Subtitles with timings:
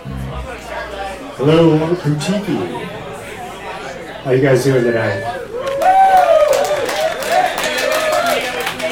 [0.00, 2.56] Hello, Boutiki.
[4.22, 5.20] How you guys doing tonight?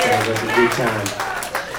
[0.03, 1.09] Sounds like a good time.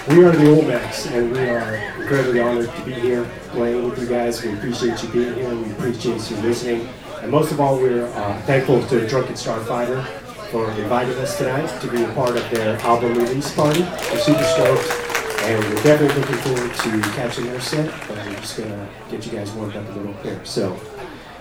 [0.10, 4.08] We are the Olmecs, and we are incredibly honored to be here playing with you
[4.08, 4.42] guys.
[4.44, 5.50] We appreciate you being here.
[5.50, 6.90] And we appreciate you listening.
[7.22, 10.04] And most of all, we're uh, thankful to Drunken Starfighter
[10.50, 13.82] for inviting us tonight to be a part of their album release party.
[13.82, 15.09] We're super stoked.
[15.50, 19.32] And we're definitely looking forward to catching their set, but we're just gonna get you
[19.32, 20.40] guys warmed up a little here.
[20.46, 20.80] So,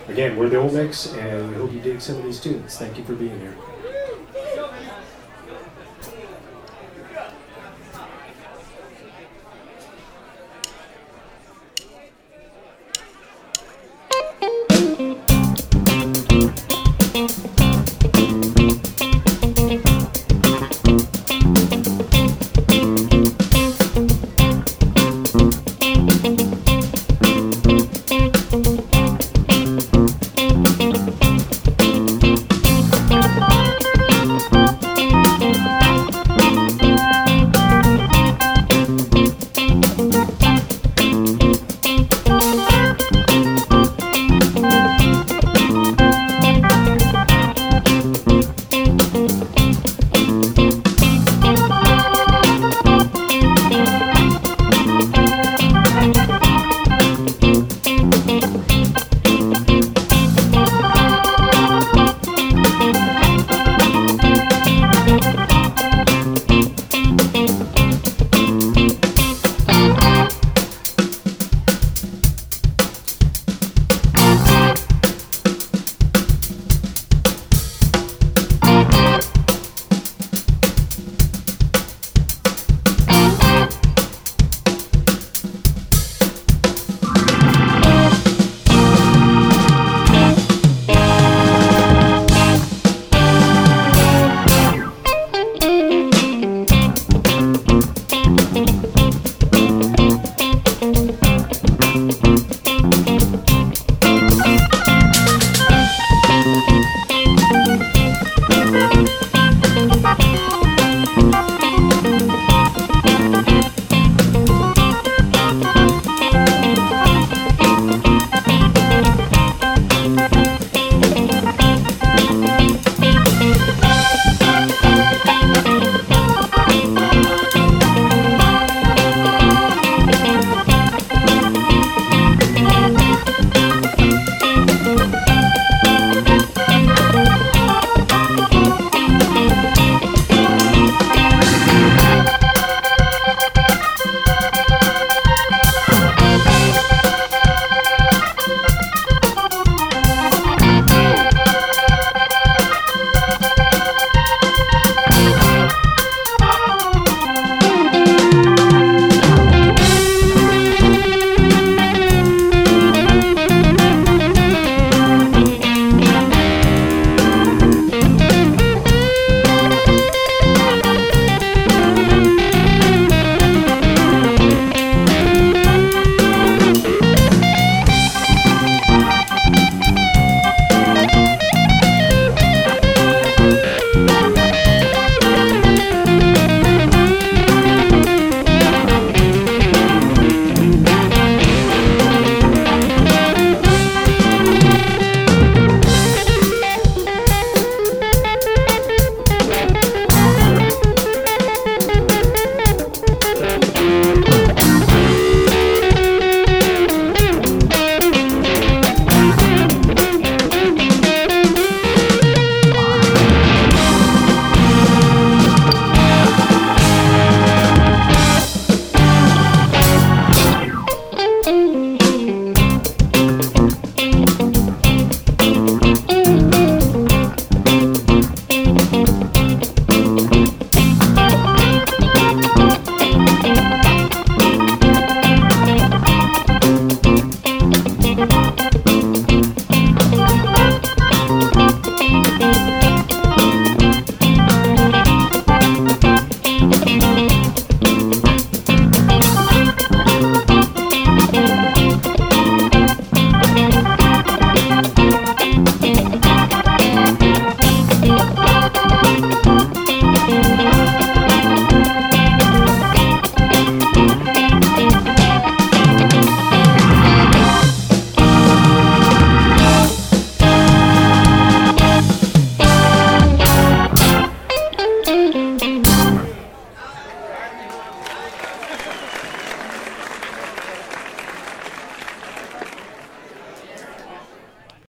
[0.07, 2.75] again, we're the Olmecs, and we hope you dig some of these tunes.
[2.75, 3.55] Thank you for being here.